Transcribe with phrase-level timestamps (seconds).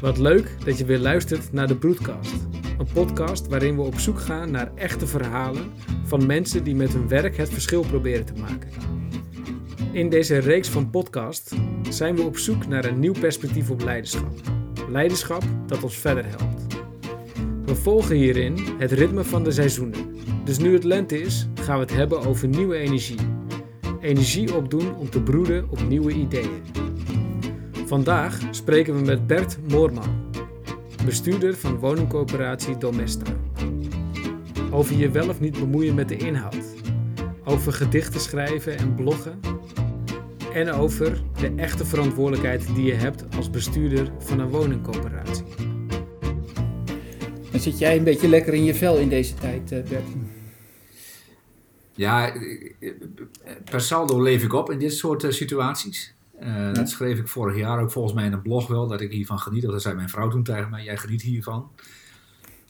[0.00, 2.34] Wat leuk dat je weer luistert naar de Broadcast.
[2.78, 5.72] Een podcast waarin we op zoek gaan naar echte verhalen
[6.04, 8.68] van mensen die met hun werk het verschil proberen te maken.
[9.92, 11.54] In deze reeks van podcasts
[11.88, 14.32] zijn we op zoek naar een nieuw perspectief op leiderschap.
[14.90, 16.66] Leiderschap dat ons verder helpt.
[17.64, 20.14] We volgen hierin het ritme van de seizoenen.
[20.44, 23.20] Dus nu het lente is, gaan we het hebben over nieuwe energie.
[24.00, 26.62] Energie opdoen om te broeden op nieuwe ideeën.
[27.86, 30.30] Vandaag spreken we met Bert Moorman,
[31.04, 33.32] bestuurder van woningcoöperatie Domesta.
[34.70, 36.64] Over je wel of niet bemoeien met de inhoud.
[37.44, 39.40] Over gedichten schrijven en bloggen.
[40.52, 45.44] En over de echte verantwoordelijkheid die je hebt als bestuurder van een woningcoöperatie.
[47.50, 50.08] Dan zit jij een beetje lekker in je vel in deze tijd, eh, Bert.
[51.92, 52.32] Ja,
[53.64, 56.15] per saldo leef ik op in dit soort situaties.
[56.40, 59.12] Uh, Dat schreef ik vorig jaar ook volgens mij in een blog wel, dat ik
[59.12, 59.62] hiervan geniet.
[59.62, 61.70] Dat zei mijn vrouw toen tegen mij, jij geniet hiervan.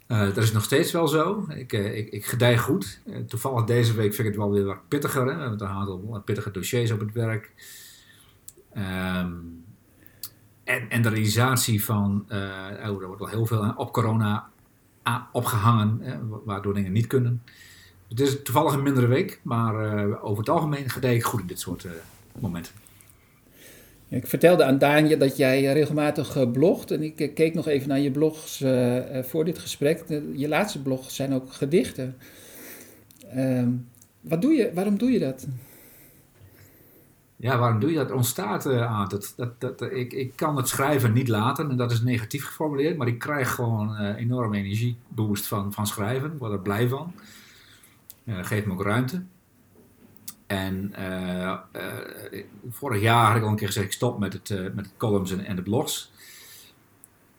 [0.09, 1.47] Uh, dat is nog steeds wel zo.
[1.49, 3.01] Ik, uh, ik, ik gedij goed.
[3.29, 5.27] toevallig deze week vind ik het wel weer wat pittiger.
[5.27, 5.35] Hè?
[5.35, 7.53] We hebben een aantal pittige dossiers op het werk.
[8.77, 9.65] Um,
[10.65, 14.49] en, en de realisatie van, oh, er wordt wel heel veel op corona
[15.33, 17.43] opgehangen, hè, waardoor dingen niet kunnen.
[18.09, 19.75] Het is toevallig een mindere week, maar
[20.23, 21.87] over het algemeen gedij ik goed in dit soort
[22.39, 22.73] momenten.
[24.09, 28.11] Ik vertelde aan Danje dat jij regelmatig blogt en ik keek nog even naar je
[28.11, 30.05] blogs uh, voor dit gesprek.
[30.35, 32.17] Je laatste blogs zijn ook gedichten.
[33.35, 33.67] Uh,
[34.21, 35.47] wat doe je, waarom doe je dat?
[37.37, 38.11] Ja, waarom doe je dat?
[38.11, 39.09] ontstaat uh, aan.
[39.09, 42.97] Dat, dat, dat, ik, ik kan het schrijven niet laten en dat is negatief geformuleerd,
[42.97, 46.33] maar ik krijg gewoon enorme energieboost van, van schrijven.
[46.33, 47.13] Ik word er blij van.
[48.25, 49.23] dat geeft me ook ruimte.
[50.47, 54.51] En uh, uh, vorig jaar had ik al een keer gezegd, ik stop met het,
[54.51, 56.13] uh, met het columns en, en, de blogs.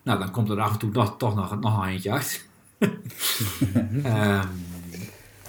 [0.04, 2.46] Nou, dan komt er af en toe nog, toch nog, nog een eentje uit.
[2.80, 4.66] um,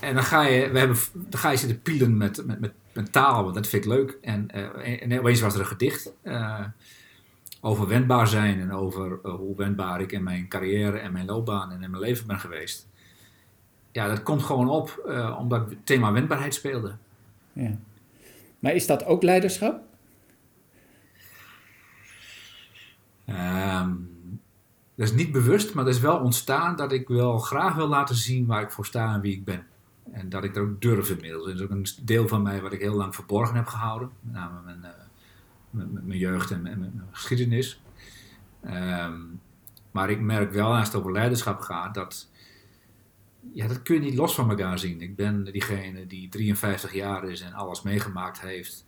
[0.01, 3.13] en dan ga je, we hebben, dan ga je zitten pielen met, met, met, met
[3.13, 4.19] taal, want dat vind ik leuk.
[4.23, 4.51] En,
[5.01, 6.13] en opeens was er een gedicht
[7.61, 11.83] over wendbaar zijn en over hoe wendbaar ik in mijn carrière en mijn loopbaan en
[11.83, 12.89] in mijn leven ben geweest.
[13.93, 15.03] Ja, dat komt gewoon op
[15.39, 16.97] omdat het thema wendbaarheid speelde.
[17.59, 17.79] Ja.
[18.59, 19.83] Maar is dat ook leiderschap?
[23.27, 24.11] Um,
[24.95, 28.15] dat is niet bewust, maar dat is wel ontstaan dat ik wel graag wil laten
[28.15, 29.67] zien waar ik voor sta en wie ik ben.
[30.13, 31.45] En dat ik dat ook durf inmiddels.
[31.45, 34.11] Dat is ook een deel van mij wat ik heel lang verborgen heb gehouden.
[34.21, 34.81] Met name mijn,
[35.71, 37.83] uh, mijn, jeugd en mijn, geschiedenis.
[38.67, 39.41] Um,
[39.91, 42.29] maar ik merk wel als het over leiderschap gaat dat
[43.53, 45.01] ja, dat kun je niet los van elkaar zien.
[45.01, 48.87] Ik ben diegene die 53 jaar is en alles meegemaakt heeft.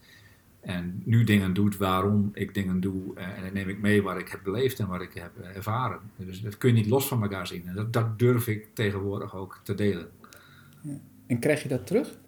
[0.61, 3.15] En nu dingen doet waarom ik dingen doe.
[3.15, 6.01] Eh, en dan neem ik mee wat ik heb beleefd en wat ik heb ervaren.
[6.17, 7.69] Dus dat kun je niet los van elkaar zien.
[7.69, 10.11] En dat, dat durf ik tegenwoordig ook te delen.
[10.83, 10.99] Ja.
[11.27, 12.19] En krijg je dat terug?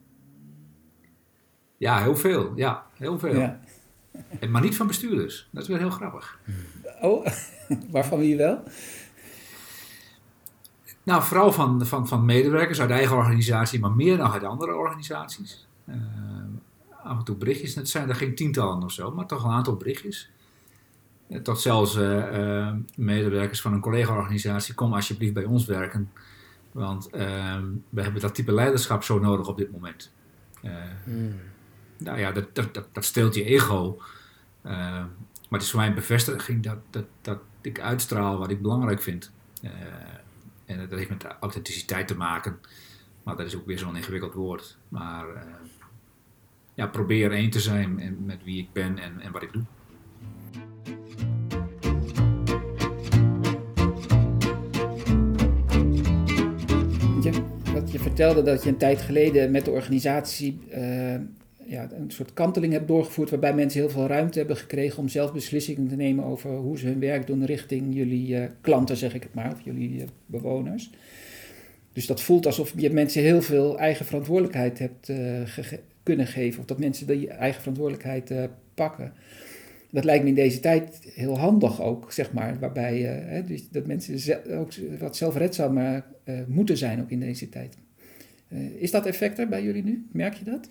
[1.76, 2.52] Ja, heel veel.
[2.56, 3.40] Ja, heel veel.
[3.40, 3.60] Ja.
[4.48, 5.48] Maar niet van bestuurders.
[5.50, 6.40] Dat is wel heel grappig.
[7.00, 7.26] Oh,
[7.90, 8.62] waarvan wie wel?
[11.02, 15.66] Nou, vooral van, van, van medewerkers uit eigen organisatie, maar meer dan uit andere organisaties.
[15.88, 15.96] Uh,
[17.04, 19.76] af en toe berichtjes, het zijn er geen tientallen of zo, maar toch een aantal
[19.76, 20.30] berichtjes.
[21.28, 26.10] Uh, tot zelfs uh, medewerkers van een collega-organisatie, kom alsjeblieft bij ons werken,
[26.72, 30.12] want ehm, we hebben dat type leiderschap zo nodig op dit moment.
[31.04, 31.34] Hmm.
[31.98, 33.96] Nou ja, dat, dat, dat, dat steelt je ego.
[34.62, 35.08] maar
[35.50, 39.32] het is voor mij een bevestiging dat, dat, dat ik uitstraal wat ik belangrijk vind.
[40.66, 42.58] En dat heeft met authenticiteit te maken.
[43.22, 44.78] Maar dat is ook weer zo'n ingewikkeld woord.
[44.88, 45.42] Maar uh,
[46.74, 49.62] ja, probeer één te zijn met wie ik ben en, en wat ik doe.
[57.22, 61.16] Je, wat je vertelde dat je een tijd geleden met de organisatie uh,
[61.72, 65.32] ja, een soort kanteling hebt doorgevoerd waarbij mensen heel veel ruimte hebben gekregen om zelf
[65.32, 69.22] beslissingen te nemen over hoe ze hun werk doen richting jullie uh, klanten, zeg ik
[69.22, 70.90] het maar, of jullie uh, bewoners.
[71.92, 75.06] Dus dat voelt alsof je mensen heel veel eigen verantwoordelijkheid hebt
[75.44, 78.32] ge kunnen geven, of dat mensen die eigen verantwoordelijkheid
[78.74, 79.12] pakken.
[79.90, 83.86] Dat lijkt me in deze tijd heel handig ook, zeg maar, waarbij hè, dus dat
[83.86, 86.04] mensen ook wat zelfredzamer
[86.46, 87.76] moeten zijn ook in deze tijd.
[88.78, 90.06] is dat effect er bij jullie nu?
[90.12, 90.68] Merk je dat?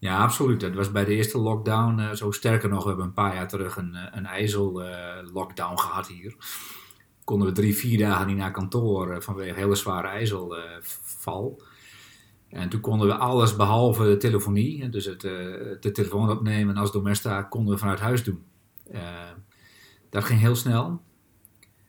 [0.00, 0.60] Ja, absoluut.
[0.60, 2.30] Dat was bij de eerste lockdown uh, zo.
[2.30, 6.34] Sterker nog, we hebben een paar jaar terug een, eh, een ijzel-lockdown uh, gehad hier.
[7.24, 11.62] Konden we drie, vier dagen niet naar kantoor uh, vanwege hele zware ijzelval.
[12.48, 17.42] en toen konden we alles behalve de telefonie, dus het, de telefoon opnemen als domesta,
[17.42, 18.44] konden we vanuit huis doen.
[20.10, 21.02] dat ging heel snel.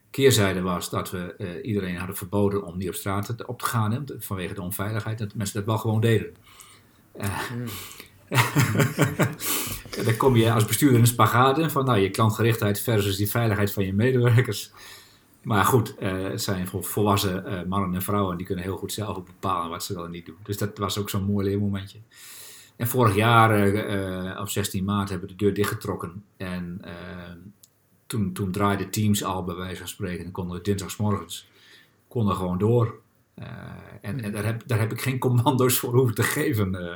[0.09, 3.99] keerzijde was dat we iedereen hadden verboden om niet op straat op te gaan, hè,
[4.19, 6.35] vanwege de onveiligheid, dat mensen dat wel gewoon deden.
[7.15, 7.65] Uh, mm.
[10.05, 13.73] dan kom je als bestuurder in een spagaat van nou, je klantgerichtheid versus die veiligheid
[13.73, 14.71] van je medewerkers.
[15.41, 19.69] Maar goed, uh, het zijn volwassen mannen en vrouwen die kunnen heel goed zelf bepalen
[19.69, 20.37] wat ze wel en niet doen.
[20.43, 21.99] Dus dat was ook zo'n mooi leermomentje.
[22.75, 26.23] En vorig jaar, op 16 maart, hebben we de deur dichtgetrokken.
[26.37, 26.81] En
[28.07, 30.25] toen, toen draaide Teams al, bij wijze van spreken.
[30.25, 31.49] En konden we dinsdagsmorgens
[32.11, 33.00] konden gewoon door.
[33.39, 33.45] Uh,
[34.01, 36.73] en, en daar, heb, daar heb ik geen commando's voor hoeven te geven.
[36.73, 36.95] Uh,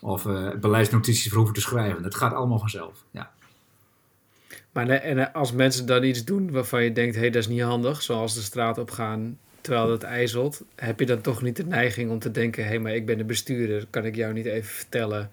[0.00, 2.02] of uh, beleidsnotities voor hoeven te schrijven.
[2.02, 3.04] Het gaat allemaal vanzelf.
[3.10, 3.30] Ja.
[4.72, 7.62] Maar en als mensen dan iets doen waarvan je denkt: hé, hey, dat is niet
[7.62, 11.64] handig, zoals de straat op gaan terwijl het ijzelt, heb je dan toch niet de
[11.66, 14.46] neiging om te denken: hé, hey, maar ik ben de bestuurder, kan ik jou niet
[14.46, 15.30] even vertellen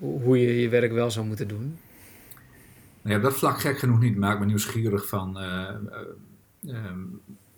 [0.00, 1.78] hoe je je werk wel zou moeten doen?
[3.02, 4.16] Nee, op dat vlak gek genoeg niet.
[4.16, 5.68] Maak me nieuwsgierig van uh,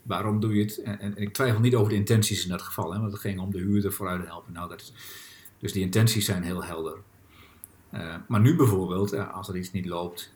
[0.03, 0.83] waarom doe je het?
[0.83, 3.41] En, en, ik twijfel niet over de intenties in dat geval, hè, want het ging
[3.41, 4.53] om de huurder vooruit te helpen.
[4.53, 4.93] Nou, dat is,
[5.59, 6.97] dus die intenties zijn heel helder.
[7.95, 10.33] Uh, maar nu bijvoorbeeld, als er iets niet loopt,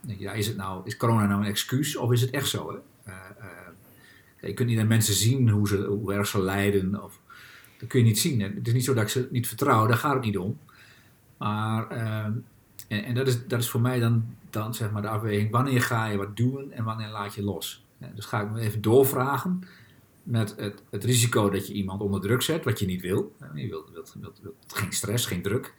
[0.00, 2.82] ja, is, het nou, is corona nou een excuus of is het echt zo?
[3.04, 3.12] Hè?
[4.46, 7.02] je kunt niet aan mensen zien hoe, ze, hoe erg ze lijden.
[7.02, 7.20] Of,
[7.78, 8.40] dat kun je niet zien.
[8.40, 10.58] Het is niet zo dat ik ze niet vertrouw, daar gaat het niet om.
[11.36, 11.88] Maar
[12.88, 15.82] en, en dat, is, dat is voor mij dan, dan zeg maar de afweging, wanneer
[15.82, 17.83] ga je wat doen en wanneer laat je los.
[18.14, 19.64] Dus ga ik me even doorvragen
[20.22, 23.36] met het, het risico dat je iemand onder druk zet, wat je niet wil.
[23.54, 25.74] Je wilt, wilt, wilt, wilt geen stress, geen druk.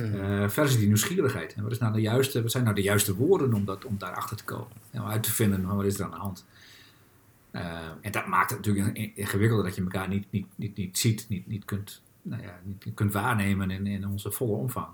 [0.00, 1.54] Uh, versus die nieuwsgierigheid.
[1.54, 3.98] En wat, is nou de juiste, wat zijn nou de juiste woorden om, dat, om
[3.98, 4.72] daarachter te komen?
[4.92, 6.46] om uit te vinden, wat is er aan de hand?
[7.52, 11.26] Uh, en dat maakt het natuurlijk ingewikkelder dat je elkaar niet, niet, niet, niet ziet,
[11.28, 14.88] niet, niet, kunt, nou ja, niet kunt waarnemen in, in onze volle omvang.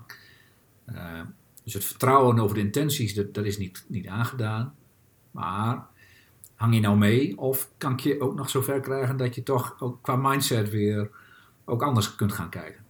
[0.92, 1.20] Uh,
[1.64, 4.74] dus het vertrouwen over de intenties, dat, dat is niet, niet aangedaan.
[5.30, 5.86] Maar
[6.60, 7.38] hang je nou mee?
[7.38, 11.10] Of kan ik je ook nog zover krijgen dat je toch ook qua mindset weer
[11.64, 12.80] ook anders kunt gaan kijken?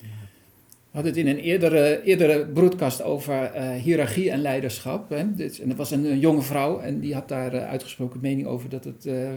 [0.00, 5.10] We hadden het in een eerdere, eerdere broadcast over uh, hiërarchie en leiderschap.
[5.10, 5.34] Hè.
[5.34, 8.68] Dit, en er was een, jonge vrouw en die had daar uh, uitgesproken mening over
[8.68, 9.28] dat het, uh,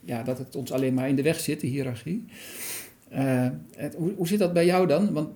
[0.00, 2.24] ja, dat het ons alleen maar in de weg zit, de hiërarchie.
[3.96, 5.12] Hoe, hoe, zit dat bij jou dan?
[5.12, 5.28] Want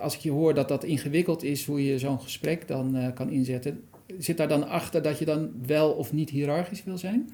[0.00, 3.82] als ik je hoor dat dat ingewikkeld is, hoe je zo'n gesprek dan kan inzetten,
[4.18, 7.30] zit daar dan achter dat je dan wel of niet hiërarchisch wil zijn?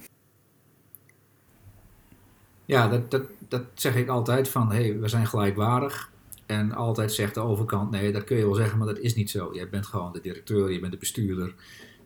[2.65, 6.11] Ja, dat, dat, dat zeg ik altijd van, hé, hey, we zijn gelijkwaardig.
[6.47, 9.31] En altijd zegt de overkant, nee, dat kun je wel zeggen, maar dat is niet
[9.31, 9.55] zo.
[9.55, 11.55] Je bent gewoon de directeur, je bent de bestuurder.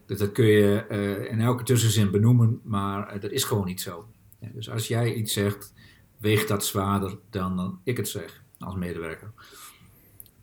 [0.07, 4.07] Dus dat kun je uh, in elke tussenzin benoemen, maar dat is gewoon niet zo.
[4.53, 5.73] Dus als jij iets zegt
[6.19, 9.33] weegt dat zwaarder dan, dan ik het zeg als medewerker.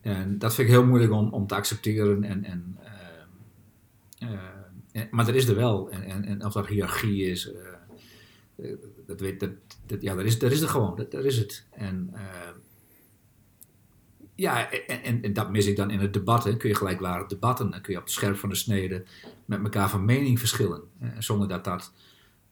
[0.01, 2.23] En dat vind ik heel moeilijk om, om te accepteren.
[2.23, 2.89] En, en, uh,
[4.19, 5.89] uh, maar dat is er wel.
[5.89, 7.51] En, en, en of dat hiërarchie is,
[8.57, 8.73] uh,
[9.05, 10.95] dat, weet, dat, ja, dat, is, is er gewoon.
[11.09, 11.65] Dat, is het.
[11.71, 12.13] En
[14.35, 16.43] ja, en, en, dat mis ik dan in het debat.
[16.43, 16.57] Hè.
[16.57, 17.71] Kun je gelijkwaardig debatten.
[17.71, 19.03] Dan kun je op het scherp van de snede
[19.45, 20.81] met elkaar van mening verschillen.
[21.19, 21.93] Zonder dat dat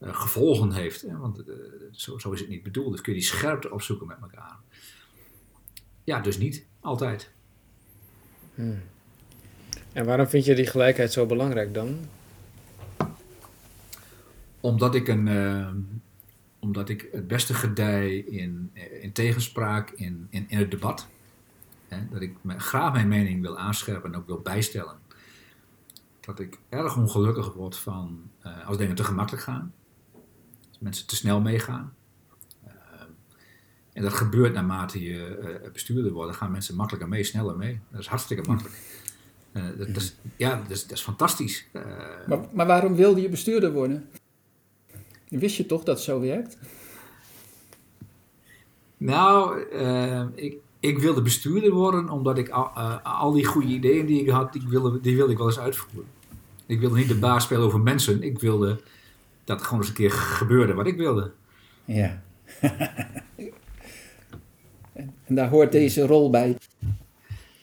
[0.00, 1.02] gevolgen heeft.
[1.02, 1.16] Hè?
[1.16, 1.42] Want
[1.92, 2.92] zo, zo, is het niet bedoeld.
[2.92, 4.56] Dus kun je die scherpte opzoeken met elkaar.
[6.04, 7.30] Ja, dus niet altijd.
[8.54, 8.82] Hmm.
[9.96, 11.98] En waarom vind je die gelijkheid zo belangrijk dan?
[14.60, 15.68] Omdat ik, een, uh,
[16.58, 18.70] omdat ik het beste gedij in,
[19.00, 21.08] in tegenspraak, in, in, in het debat.
[21.88, 22.08] Hè?
[22.10, 24.96] Dat ik me, graag mijn mening wil aanscherpen en ook wil bijstellen.
[26.20, 28.30] Dat ik erg ongelukkig word van
[28.66, 29.72] als dingen te gemakkelijk gaan
[30.78, 31.94] mensen te snel meegaan.
[33.92, 36.30] En dat gebeurt naarmate je bestuurder wordt.
[36.30, 37.80] Dan gaan mensen makkelijker mee, sneller mee.
[37.90, 38.74] Dat is hartstikke makkelijk.
[39.56, 41.66] Uh, dat, dat, is, ja, dat is, dat is fantastisch.
[42.26, 44.08] Maar, maar, waarom wilde je bestuurder worden?
[45.28, 46.58] Wist je toch dat het zo werkt?
[48.96, 49.60] Nou,
[50.34, 52.66] ik, ik wilde bestuurder worden omdat ik al,
[53.02, 56.10] al, die goede ideeën die ik had, die wilde, die wilde ik wel eens uitvoeren.
[56.66, 58.22] Ik wilde niet de baas spelen over mensen.
[58.22, 58.80] Ik wilde
[59.44, 61.32] dat gewoon eens een keer gebeurde wat ik wilde.
[61.84, 62.22] Ja.
[65.24, 66.56] en daar hoort deze rol bij.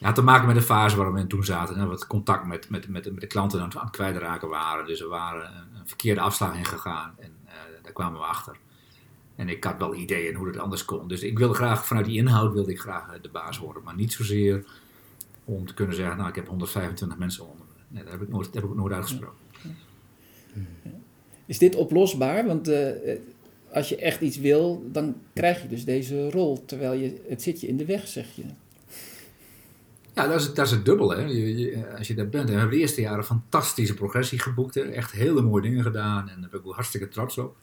[0.03, 1.75] Ja, te maken met de fase waar we toen zaten.
[1.75, 4.85] En wat contact met, met, met, de klanten aan het kwijtraken waren.
[4.85, 7.13] Dus we waren een, verkeerde afslag ingegaan.
[7.19, 7.51] En uh,
[7.83, 8.57] daar kwamen we achter.
[9.35, 11.07] En ik had wel ideeën hoe het anders kon.
[11.07, 13.83] Dus ik wilde graag, vanuit die inhoud wilde ik graag de baas worden.
[13.83, 14.65] Maar niet zozeer
[15.45, 17.83] om te kunnen zeggen, nou ik heb 125 mensen onder me.
[17.87, 19.37] Nee, dat heb ik nooit, dat heb ik nooit uitgesproken.
[21.45, 22.45] Is dit oplosbaar?
[22.45, 22.89] Want uh,
[23.71, 26.65] als je echt iets wil, dan krijg je dus deze rol.
[26.65, 28.43] Terwijl je, het zit je in de weg, zeg je.
[30.13, 31.09] Ja, dat is, dat is het dubbel.
[31.09, 31.21] Hè.
[31.21, 34.75] Je, je, als je daar bent, we hebben de eerste jaren fantastische progressie geboekt.
[34.75, 34.81] Hè.
[34.81, 37.55] Echt hele mooie dingen gedaan en daar ben ik ook hartstikke trots op.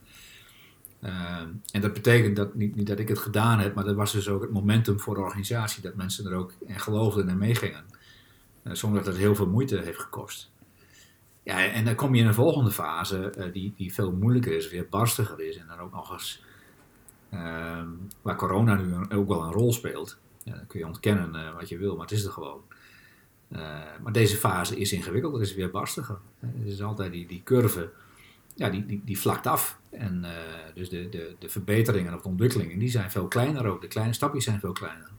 [1.03, 1.41] Uh,
[1.73, 4.29] en dat betekent dat, niet, niet dat ik het gedaan heb, maar dat was dus
[4.29, 5.83] ook het momentum voor de organisatie.
[5.83, 7.85] Dat mensen er ook in geloofden en meegingen.
[8.65, 10.51] Uh, zonder dat het heel veel moeite heeft gekost.
[11.43, 14.71] Ja, en dan kom je in een volgende fase uh, die, die veel moeilijker is,
[14.71, 15.57] weer barstiger is.
[15.57, 16.43] En dan ook nog eens
[17.31, 17.89] ehm,
[18.23, 20.19] waar corona nu ook wel een rol speelt.
[20.57, 22.63] Dan kun je ontkennen uh, wat je wil, maar het is er gewoon.
[23.53, 23.59] Uh,
[24.03, 26.19] maar deze fase is ingewikkeld, het is weer barstiger.
[26.39, 27.91] Het is altijd die, die curve,
[28.55, 29.79] ja, die, die, die vlakt af.
[29.91, 30.25] En
[30.75, 33.81] dus de, de, de verbeteringen of de ontwikkelingen, die zijn veel kleiner ook.
[33.81, 35.11] De kleine stapjes zijn veel kleiner.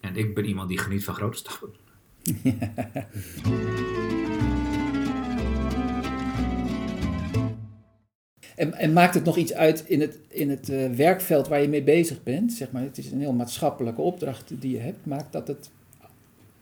[0.00, 1.74] En ik ben iemand die geniet van grote stappen.
[8.58, 11.68] En, en, maakt het nog iets uit in het, in het uh, werkveld waar je
[11.68, 12.52] mee bezig bent?
[12.52, 15.06] Zeg maar, het is een heel maatschappelijke opdracht die je hebt.
[15.06, 15.70] Maakt dat het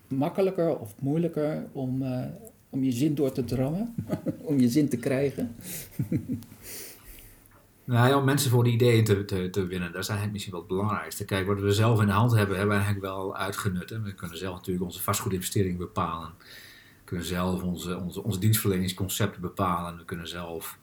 [0.08, 2.24] makkelijker of moeilijker om, uh,
[2.70, 3.94] om je zin door te drammen?
[4.50, 5.54] om je zin te krijgen?
[7.84, 10.52] nou ja, om mensen voor die ideeën te, te, te winnen, dat is eigenlijk misschien
[10.52, 11.24] wel het belangrijkste.
[11.24, 13.90] Kijk, wat we zelf in de hand hebben, hebben we eigenlijk wel uitgenut.
[13.90, 14.00] Hè?
[14.00, 16.28] We kunnen zelf natuurlijk onze vastgoedinvestering bepalen.
[16.38, 19.96] We kunnen zelf onze, onze, onze dienstverleningsconcepten bepalen.
[19.96, 20.78] We kunnen zelf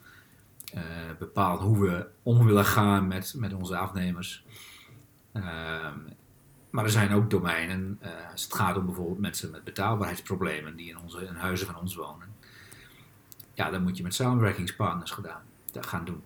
[1.20, 4.46] bepaalt hoe we om willen gaan met, met onze afnemers.
[5.34, 5.44] Uh,
[6.70, 10.90] maar er zijn ook domeinen, uh, als het gaat om bijvoorbeeld mensen met betaalbaarheidsproblemen die
[10.90, 12.28] in, onze, in huizen van ons wonen.
[13.54, 16.22] Ja, dan moet je met samenwerkingspartners gedaan, dat gaan doen.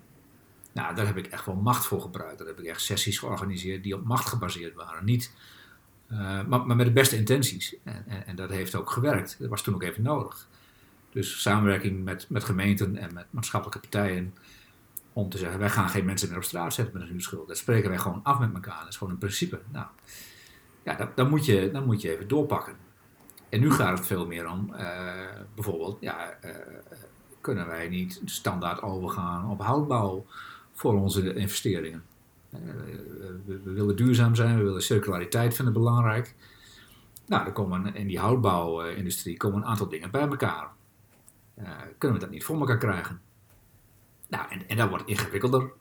[0.72, 2.38] Nou, daar heb ik echt wel macht voor gebruikt.
[2.38, 5.06] Daar heb ik echt sessies georganiseerd die op macht gebaseerd waren.
[5.06, 5.34] Niet,
[6.08, 7.75] maar, maar, met de beste intenties.
[7.84, 9.36] En, en, en dat heeft ook gewerkt.
[9.39, 10.48] Dat was toen ook even nodig.
[11.18, 14.34] Dus samenwerking met, met gemeenten en met maatschappelijke partijen.
[15.14, 17.48] Om te zeggen, wij gaan geen mensen meer op straat zetten met een huurschuld.
[17.48, 18.80] Dat spreken wij gewoon af met elkaar.
[18.80, 19.60] Dat is gewoon een principe.
[19.72, 19.86] Nou,
[20.84, 22.76] ja, dat, dan, moet je, dan moet je even doorpakken.
[23.50, 24.80] En nu gaat het veel meer om, uh,
[25.56, 26.52] bijvoorbeeld, ja, uh,
[27.42, 30.26] kunnen wij niet standaard overgaan op houtbouw
[30.74, 32.04] voor onze investeringen?
[32.54, 32.60] Uh,
[33.46, 36.36] we, we, willen duurzaam zijn, we willen circulariteit vinden belangrijk.
[37.26, 40.76] Nou, er komen in die houtbouwindustrie komen een aantal dingen bij elkaar.
[41.98, 43.22] Kunnen we dat niet voor elkaar krijgen?
[44.28, 45.72] Nou, en, en dat wordt ingewikkelder.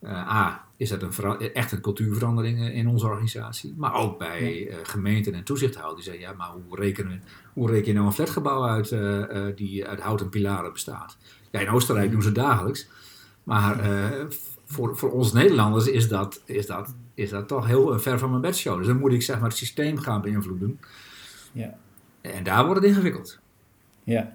[0.00, 3.74] Uh, A, is dat een echt een cultuurverandering in onze organisatie.
[3.76, 6.04] Maar ook bij uh, gemeenten en toezichthouders.
[6.04, 9.86] Die zeggen, ja, maar hoe rekenen, hoe reken je nou een flatgebouw uit uh, die
[9.86, 11.16] uit hout en pilaren bestaat?
[11.50, 12.88] Ja, in Oostenrijk doen ze het dagelijks.
[13.42, 13.80] Maar
[14.64, 18.42] voor, voor ons Nederlanders is dat, is, dat, is dat toch heel ver van mijn
[18.42, 18.78] bedshow.
[18.78, 20.80] Dus dan moet ik zeg maar het systeem gaan beïnvloeden.
[21.52, 21.78] Ja.
[22.20, 23.38] En daar wordt het ingewikkeld.
[24.04, 24.32] Ja.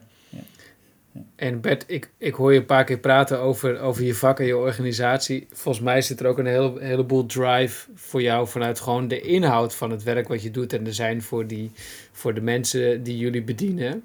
[1.36, 4.46] En Bert, ik, ik hoor je een paar keer praten over, over je vak en
[4.46, 5.48] je organisatie.
[5.51, 9.75] Volgens mij zit er ook een heel, heleboel drive voor jou vanuit gewoon de inhoud
[9.75, 11.72] van het werk wat je doet en er zijn voor, die,
[12.12, 14.03] voor de mensen die jullie bedienen.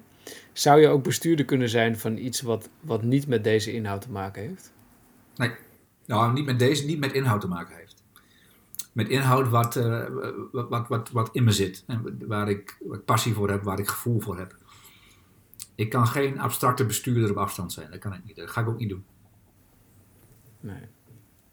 [0.53, 4.11] Zou je ook bestuurder kunnen zijn van iets wat, wat niet met deze inhoud te
[4.11, 4.71] maken heeft?
[5.35, 5.51] Nee,
[6.05, 8.03] nou, niet met deze, niet met inhoud te maken heeft.
[8.91, 9.75] Met inhoud wat,
[10.51, 11.83] wat, wat, wat, wat in me zit.
[11.87, 14.55] En waar ik, waar ik passie voor heb, waar ik gevoel voor heb.
[15.77, 17.91] Ik kan geen abstracte bestuurder op afstand zijn.
[17.91, 18.35] Dat kan ik niet.
[18.35, 19.05] Dat ga ik ook niet doen.
[20.59, 20.81] Nee.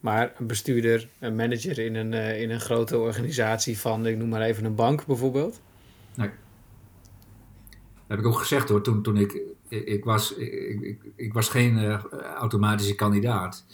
[0.00, 4.28] Maar een bestuurder, een manager in een, uh, in een grote organisatie van, ik noem
[4.28, 5.60] maar even een bank bijvoorbeeld?
[6.14, 6.28] Nee.
[7.68, 9.32] Dat heb ik ook gezegd hoor, toen, toen ik,
[9.68, 12.04] ik, ik was, ik, ik, ik, was geen uh,
[12.36, 13.64] automatische kandidaat.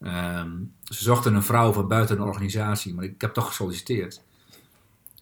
[0.00, 4.22] Um, ze zochten een vrouw van buiten een organisatie, maar ik heb toch gesolliciteerd.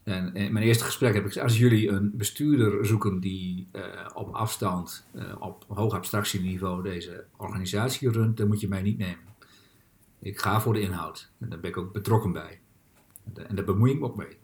[0.05, 3.83] En in mijn eerste gesprek heb ik gezegd, als jullie een bestuurder zoeken die uh,
[4.15, 9.35] op afstand, uh, op hoog abstractieniveau deze organisatie runt, dan moet je mij niet nemen.
[10.19, 11.31] Ik ga voor de inhoud.
[11.39, 12.61] En daar ben ik ook betrokken bij.
[13.35, 14.37] En daar bemoei ik me ook mee.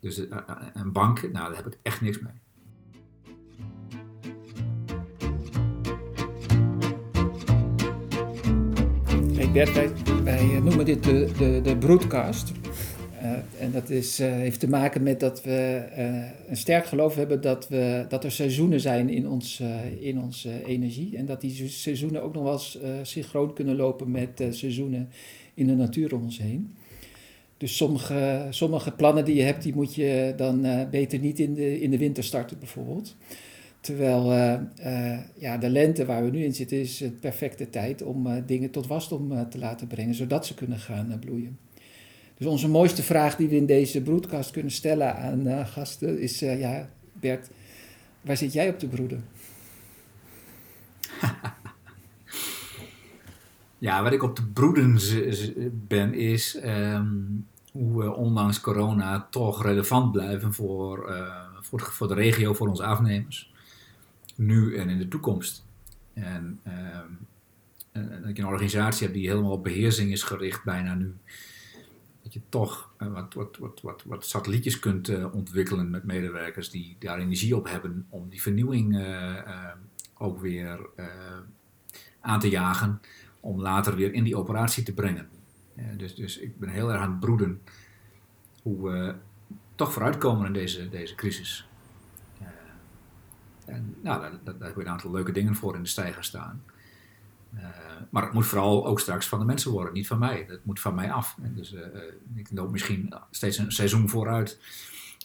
[0.00, 0.18] Dus
[0.74, 2.32] een bank, nou daar heb ik echt niks mee.
[9.34, 9.92] Hey Bert, wij,
[10.24, 12.52] wij noemen dit de, de, de broadcast.
[13.66, 17.40] En dat is, uh, heeft te maken met dat we uh, een sterk geloof hebben
[17.40, 19.62] dat, we, dat er seizoenen zijn in, ons,
[20.00, 21.16] in onze energie.
[21.16, 25.08] En dat die seizoenen ook nog wel eens synchroon kunnen lopen met seizoenen
[25.54, 26.74] in de natuur om ons heen.
[27.56, 31.80] Dus sommige, sommige plannen die je hebt, die moet je dan beter niet in de,
[31.80, 33.16] in de winter starten bijvoorbeeld.
[33.80, 34.32] Terwijl
[35.38, 38.86] ja, de lente waar we nu in zitten is de perfecte tijd om dingen tot
[38.86, 41.65] wasdom te laten brengen, zodat ze kunnen gaan bloeien.
[42.38, 46.42] Dus onze mooiste vraag die we in deze broadcast kunnen stellen aan uh, gasten is:
[46.42, 47.50] uh, ja, Bert,
[48.20, 49.24] waar zit jij op te broeden?
[53.78, 54.98] ja, waar ik op te broeden
[55.88, 62.14] ben is: um, hoe we ondanks corona toch relevant blijven voor, uh, voor, voor, de
[62.14, 63.52] regio, voor onze afnemers.
[64.34, 65.64] Nu en in de toekomst.
[66.14, 66.60] En,
[67.92, 71.14] en dat je een organisatie hebt die helemaal op beheersing is gericht, bijna nu.
[72.26, 77.18] Dat je toch wat, wat, wat, wat, wat satellietjes kunt ontwikkelen met medewerkers die daar
[77.18, 79.06] energie op hebben om die vernieuwing
[80.18, 80.88] ook weer
[82.20, 83.00] aan te jagen
[83.40, 85.28] om later weer in die operatie te brengen.
[85.96, 87.60] dus, dus ik ben heel erg aan het broeden
[88.62, 89.14] hoe we
[89.74, 91.68] toch vooruitkomen in deze, deze crisis.
[92.40, 92.46] Uh,
[93.74, 96.62] en nou, daar, daar, hebben we een aantal leuke dingen voor in de stijger staan.
[97.56, 97.62] Uh,
[98.10, 100.44] maar het moet vooral ook straks van de mensen worden, niet van mij.
[100.48, 101.36] Het moet van mij af.
[101.42, 101.80] En dus uh,
[102.34, 104.58] ik loop misschien steeds een seizoen vooruit.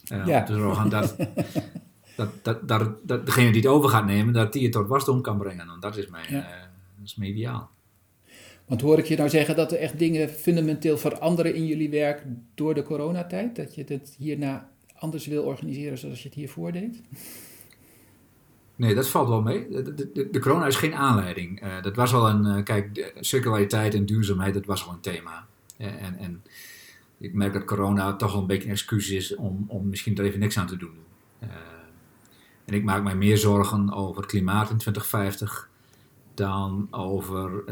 [0.04, 0.38] Ja.
[0.38, 1.16] Om te zorgen dat,
[2.16, 5.20] dat, dat, dat, dat, degene die het over gaat nemen, dat die het tot wasdom
[5.20, 5.66] kan brengen.
[5.66, 6.40] Want dat is mijn, ja.
[6.96, 7.70] dat is mijn ideaal.
[8.64, 12.24] Want hoor ik je nou zeggen dat er echt dingen fundamenteel veranderen in jullie werk
[12.54, 13.56] door de coronatijd?
[13.56, 17.00] Dat je het hierna anders wil organiseren zoals je het hiervoor deed?
[18.82, 19.68] Nee, dat valt wel mee.
[19.68, 21.64] De, de, de corona is geen aanleiding.
[21.64, 25.46] Uh, dat was al een, uh, kijk, circulariteit en duurzaamheid, dat was al een thema.
[25.78, 26.42] Uh, en, en
[27.18, 30.24] ik merk dat corona toch wel een beetje een excuus is om, om misschien er
[30.24, 30.96] even niks aan te doen.
[32.64, 35.68] en ik maak mij meer zorgen over het klimaat in 2050
[36.34, 37.64] dan over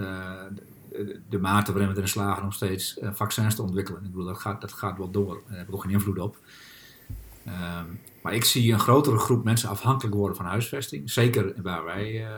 [1.29, 4.05] de mate waarin we erin slagen om steeds vaccins te ontwikkelen.
[4.05, 5.43] Ik bedoel, dat gaat, dat gaat wel door.
[5.49, 6.37] Daar heb ik ook geen invloed op.
[7.47, 11.11] Um, maar ik zie een grotere groep mensen afhankelijk worden van huisvesting.
[11.11, 12.29] Zeker waar wij uh,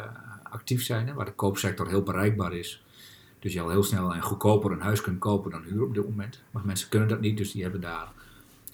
[0.42, 2.84] actief zijn, waar de koopsector heel bereikbaar is.
[3.38, 6.08] Dus je al heel snel en goedkoper een huis kunt kopen dan huur op dit
[6.08, 6.42] moment.
[6.50, 8.12] Maar mensen kunnen dat niet, dus die hebben daar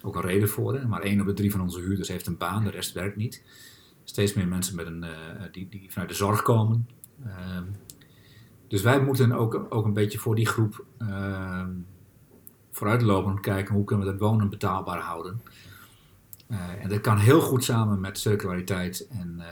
[0.02, 0.74] ook een reden voor.
[0.74, 0.86] Hè.
[0.86, 3.42] Maar één op de drie van onze huurders heeft een baan, de rest werkt niet.
[4.04, 6.88] Steeds meer mensen met een, uh, die, die vanuit de zorg komen.
[7.26, 7.58] Uh,
[8.68, 11.66] dus wij moeten ook, ook een beetje voor die groep uh,
[12.70, 15.40] vooruitlopen kijken hoe kunnen we dat wonen betaalbaar houden.
[16.48, 19.44] Uh, en dat kan heel goed samen met circulariteit en, uh,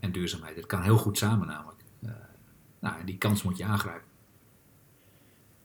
[0.00, 0.56] en duurzaamheid.
[0.56, 1.82] Dat kan heel goed samen namelijk.
[2.80, 4.08] nou, en die kans moet je aangrijpen.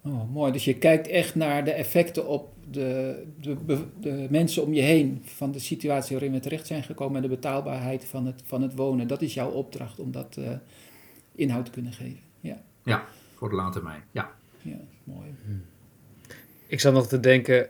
[0.02, 0.52] Oh, mooi.
[0.52, 5.22] Dus je kijkt echt naar de effecten op de, de, de, mensen om je heen
[5.26, 8.76] van de situatie waarin we terecht zijn gekomen en de betaalbaarheid van het, van het
[8.76, 9.08] wonen.
[9.08, 10.38] Dat is jouw opdracht om dat
[11.36, 12.20] inhoud te kunnen geven.
[12.40, 14.04] Ja, ja voor de lange termijn.
[14.12, 14.32] Ja.
[14.62, 15.36] ja, mooi.
[16.68, 17.70] Ik zat nog te denken,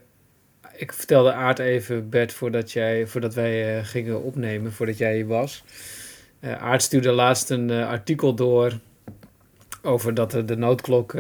[0.80, 5.28] ik vertelde Aard even, Bert, voordat, jij, voordat wij uh, gingen opnemen, voordat jij hier
[5.28, 5.63] was.
[6.39, 8.80] Uh, Aard stuurde laatst een uh, artikel door
[9.82, 11.15] over dat er de noodklok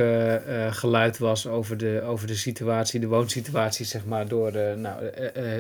[0.69, 5.03] geluid was over de, over de situatie, de woonsituatie, zeg maar, door, nou,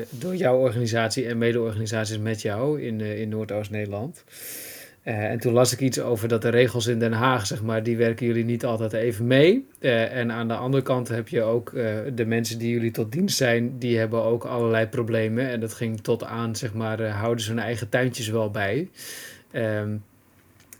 [0.09, 4.23] door jouw organisatie en mede-organisaties met jou in, in Noordoost-Nederland.
[5.09, 7.83] Uh, en toen las ik iets over dat de regels in Den Haag, zeg maar,
[7.83, 9.67] die werken jullie niet altijd even mee.
[9.79, 13.11] Uh, en aan de andere kant heb je ook uh, de mensen die jullie tot
[13.11, 15.49] dienst zijn, die hebben ook allerlei problemen.
[15.49, 18.89] En dat ging tot aan, zeg maar, houden ze hun eigen tuintjes wel bij.
[19.53, 20.03] Um,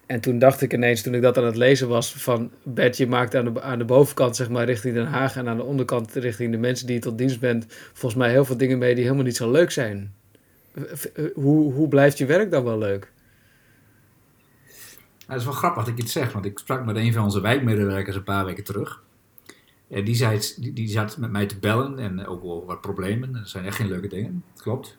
[0.05, 3.07] en toen dacht ik ineens, toen ik dat aan het lezen was, van Bert, je
[3.07, 6.13] maakt aan de, aan de bovenkant, zeg maar, richting Den Haag en aan de onderkant
[6.13, 9.03] richting de mensen die je tot dienst bent, volgens mij heel veel dingen mee die
[9.03, 10.13] helemaal niet zo leuk zijn.
[11.33, 13.11] Hoe, hoe blijft je werk dan wel leuk?
[15.29, 17.23] Nou, dat is wel grappig dat ik iets zeg, want ik sprak met een van
[17.23, 19.03] onze wijkmedewerkers een paar weken terug.
[19.87, 23.33] En die, zei, die, die zat met mij te bellen en ook over wat problemen.
[23.33, 24.97] Dat zijn echt geen leuke dingen, klopt.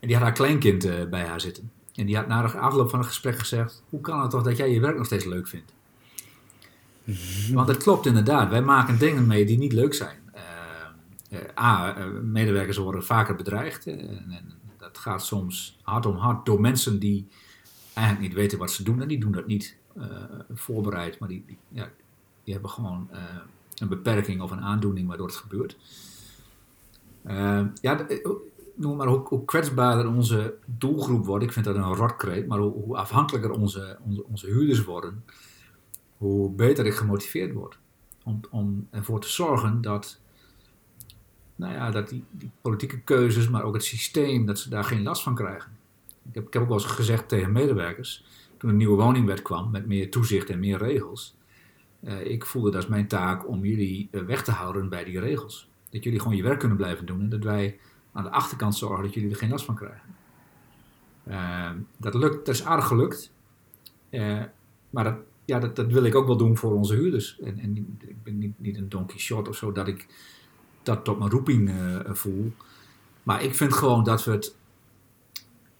[0.00, 1.70] En die had haar kleinkind uh, bij haar zitten.
[1.94, 4.56] En die had na de afloop van het gesprek gezegd: Hoe kan het toch dat
[4.56, 5.74] jij je werk nog steeds leuk vindt?
[7.52, 8.50] Want dat klopt inderdaad.
[8.50, 10.18] Wij maken dingen mee die niet leuk zijn.
[10.34, 13.86] Uh, uh, A, medewerkers worden vaker bedreigd.
[13.86, 17.28] en, en dat gaat soms hard om hard door mensen die
[17.98, 19.02] eigenlijk niet weten wat ze doen.
[19.02, 20.04] En die doen dat niet uh,
[20.52, 21.90] voorbereid, maar die, ja,
[22.44, 23.18] die hebben gewoon uh,
[23.76, 25.76] een beperking of een aandoening waardoor het gebeurt.
[27.26, 28.06] Uh, ja,
[28.74, 31.44] noem maar hoe, hoe, kwetsbaarder onze doelgroep wordt.
[31.44, 35.24] Ik vind dat een rotkreet, maar hoe, hoe afhankelijker onze, onze, onze huurders worden,
[36.16, 37.78] hoe beter ik gemotiveerd word.
[38.24, 40.20] Om, om ervoor te zorgen dat,
[41.54, 45.02] nou ja, dat die, die politieke keuzes, maar ook het systeem, dat ze daar geen
[45.02, 45.77] last van krijgen.
[46.32, 48.24] Ik heb, ook wel eens gezegd tegen medewerkers,
[48.56, 51.36] toen een nieuwe woningwet kwam met meer toezicht en meer regels.
[52.00, 55.20] Uh, ik voelde dat is mijn taak om jullie uh, weg te houden bij die
[55.20, 55.68] regels.
[55.90, 57.78] Dat jullie gewoon je werk kunnen blijven doen en dat wij
[58.12, 60.16] aan de achterkant zorgen dat jullie er geen last van krijgen.
[61.28, 63.32] Uh, dat, lukt, dat is aardig gelukt.
[64.90, 67.38] maar dat, ja, dat, dat, wil ik ook wel doen voor onze huurders.
[67.40, 70.06] En, en ik ben niet, niet een Don Quixote of zo dat ik
[70.82, 71.72] dat tot mijn roeping
[72.04, 72.52] voel.
[73.22, 74.56] Maar ik vind gewoon dat we het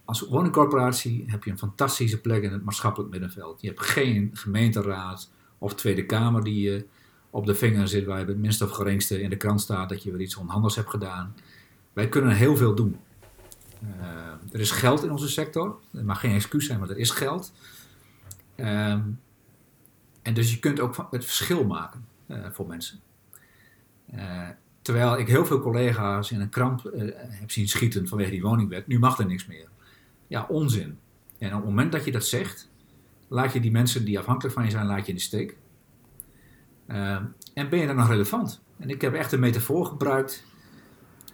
[0.09, 3.61] als woningcorporatie heb je een fantastische plek in het maatschappelijk middenveld.
[3.61, 6.85] Je hebt geen gemeenteraad of Tweede Kamer die je
[7.29, 10.03] op de vinger zit waar je het minst of geringste in de krant staat dat
[10.03, 11.35] je weer iets onhandigs hebt gedaan.
[11.93, 12.97] Wij kunnen heel veel doen.
[13.83, 15.79] Uh, er is geld in onze sector.
[15.91, 17.53] Het mag geen excuus zijn, maar er is geld.
[18.55, 18.91] Uh,
[20.21, 22.99] en dus je kunt ook het verschil maken uh, voor mensen.
[24.15, 24.47] Uh,
[24.81, 28.87] terwijl ik heel veel collega's in een kramp heb zien schieten vanwege die woningwet.
[28.87, 29.67] Nu mag er niks meer.
[30.29, 30.97] Ja, onzin.
[31.37, 32.69] En op het moment dat je dat zegt,
[33.27, 35.57] laat je die mensen die afhankelijk van je zijn, laat je in de steek.
[36.87, 37.17] Uh,
[37.53, 38.61] en ben je dan nog relevant?
[38.77, 40.43] En ik heb echt een metafoor gebruikt.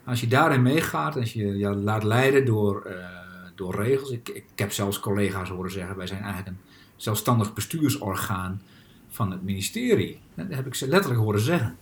[0.05, 3.08] Als je daarin meegaat, als je je laat leiden door, uh,
[3.55, 4.12] door regels.
[4.12, 6.62] Ik, ik, heb zelfs collega's horen zeggen: wij zijn eigenlijk een
[6.95, 8.62] zelfstandig bestuursorgaan
[9.08, 10.21] van het ministerie.
[10.34, 11.77] Dat heb ik ze letterlijk horen zeggen.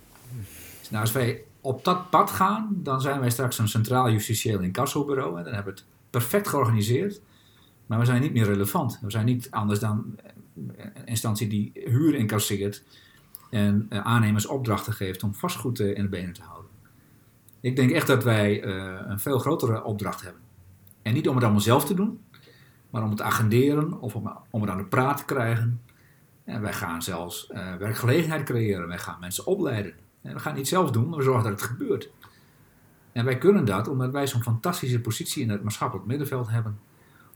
[0.78, 4.60] Dus nou, als wij op dat pad gaan, dan zijn wij straks een centraal justitieel
[4.60, 5.38] incassobureau.
[5.38, 7.20] En dan hebben we het perfect georganiseerd.
[7.86, 8.98] Maar we zijn niet meer relevant.
[9.02, 10.16] We zijn niet anders dan
[10.76, 12.82] een instantie die huur incasseert
[13.50, 16.70] en uh, aannemers opdrachten geeft om vastgoed uh, in de benen te houden.
[17.60, 20.42] Ik denk echt dat wij uh, een veel grotere opdracht hebben.
[21.02, 22.20] En niet om het allemaal zelf te doen,
[22.90, 25.80] maar om het te agenderen of om, om het aan de praat te krijgen.
[26.44, 27.46] En wij gaan zelfs
[27.78, 29.92] werkgelegenheid creëren, wij gaan mensen opleiden.
[30.22, 32.10] En we gaan het niet zelf doen, maar we zorgen dat het gebeurt.
[33.14, 36.78] En wij kunnen dat omdat wij zo'n fantastische positie in het maatschappelijk middenveld hebben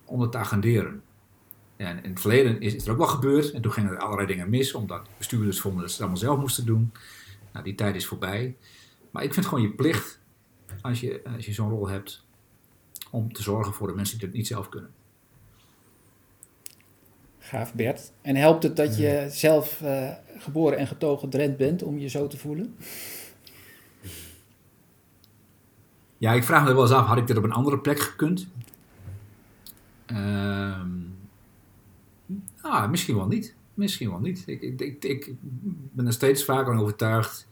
[0.04, 1.02] om het te agenderen.
[1.76, 3.50] En in het verleden is, er ook wel gebeurd.
[3.50, 6.40] En toen gingen er allerlei dingen mis, omdat bestuurders vonden dat ze het allemaal zelf
[6.40, 6.92] moesten doen.
[7.52, 8.56] Nou, die tijd is voorbij.
[9.10, 10.20] Maar ik vind het gewoon je plicht,
[10.80, 12.24] als je, als je zo'n rol hebt,
[13.10, 14.90] om te zorgen voor de mensen die het niet zelf kunnen.
[17.38, 18.12] Gaaf, Bert.
[18.22, 22.26] En helpt het dat je zelf uh, geboren en getogen Drent bent om je zo
[22.26, 22.76] te voelen?
[26.18, 28.48] Ja, ik vraag me wel eens af, had ik dit op een andere plek gekund?
[30.06, 30.98] Ehm
[32.68, 33.54] Ah, misschien wel niet.
[33.74, 34.42] Misschien wel niet.
[34.46, 35.32] Ik, ik, ik,
[35.92, 37.48] ben er steeds vaker van overtuigd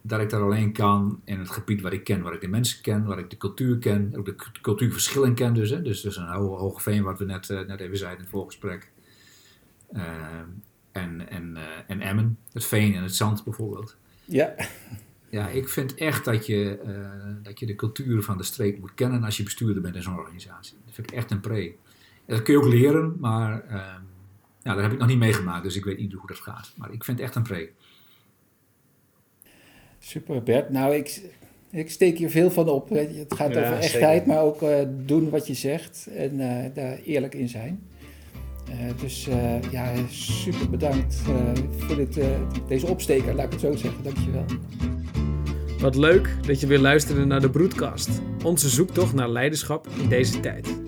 [0.00, 2.82] dat ik daar alleen kan in het gebied waar ik ken, waar ik de mensen
[2.82, 5.70] ken, waar ik de cultuur ken, ook de cultuurverschillen ken dus.
[5.70, 5.82] Hè.
[5.82, 8.90] Dus, dus een hoge, veen, wat we net, uh, net even zeiden in het voorgesprek.
[9.92, 10.02] Uh,
[10.92, 13.96] en, en, uh, en Emmen, het veen en het zand bijvoorbeeld.
[14.24, 14.54] Ja.
[15.36, 16.78] Ja, ik vind echt dat je,
[17.42, 20.18] dat je de cultuur van de streek moet kennen als je bestuurder bent in zo'n
[20.18, 20.76] organisatie.
[20.84, 21.74] Dat vind ik echt een pre.
[22.26, 23.70] Dat kun je ook leren, maar uh,
[24.62, 26.72] ja, daar heb ik nog niet meegemaakt, dus ik weet niet hoe dat gaat.
[26.76, 27.72] Maar ik vind het echt een preek.
[29.98, 30.70] Super Bert.
[30.70, 31.20] Nou, ik,
[31.70, 32.88] ik steek hier veel van op.
[32.88, 34.26] Het gaat ja, over echtheid, zeker.
[34.26, 37.88] maar ook uh, doen wat je zegt en uh, daar eerlijk in zijn.
[38.68, 39.28] Uh, dus
[39.70, 41.14] ja, super bedankt
[41.78, 42.20] voor dit,
[42.68, 44.02] deze opsteker, laat ik het zo zeggen.
[44.02, 44.44] Dankjewel.
[45.78, 48.08] Wat leuk dat je weer luisterde naar de Broedcast.
[48.44, 50.78] Onze zoektocht naar leiderschap in deze tijd.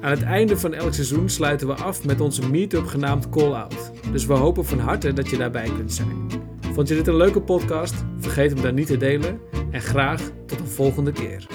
[0.00, 3.92] Aan het einde van elk seizoen sluiten we af met onze meetup genaamd Call Out.
[4.12, 6.26] Dus we hopen van harte dat je daarbij kunt zijn.
[6.72, 7.94] Vond je dit een leuke podcast?
[8.18, 11.46] Vergeet hem dan niet te delen en graag tot een volgende keer.